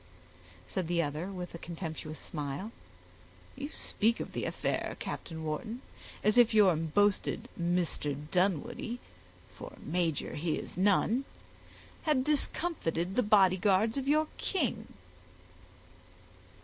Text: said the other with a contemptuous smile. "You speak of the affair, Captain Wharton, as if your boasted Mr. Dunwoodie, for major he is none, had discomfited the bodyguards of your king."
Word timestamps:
said 0.65 0.87
the 0.87 0.99
other 0.99 1.27
with 1.27 1.53
a 1.53 1.59
contemptuous 1.59 2.17
smile. 2.17 2.71
"You 3.55 3.69
speak 3.69 4.19
of 4.19 4.33
the 4.33 4.45
affair, 4.45 4.97
Captain 4.99 5.43
Wharton, 5.43 5.83
as 6.23 6.39
if 6.39 6.55
your 6.55 6.75
boasted 6.75 7.47
Mr. 7.55 8.17
Dunwoodie, 8.31 8.97
for 9.55 9.73
major 9.79 10.33
he 10.33 10.55
is 10.57 10.75
none, 10.75 11.23
had 12.01 12.23
discomfited 12.23 13.13
the 13.15 13.21
bodyguards 13.21 13.95
of 13.95 14.07
your 14.07 14.25
king." 14.39 14.87